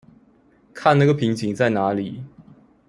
[0.73, 2.23] 看那個瓶頸在哪裡